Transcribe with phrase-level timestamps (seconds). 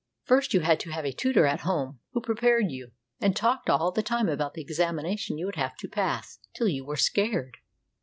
[0.23, 3.91] First, you had to have a tutor at home, who prepared you, and talked all
[3.91, 7.57] the time about the examination you would have to pass, till you were scared.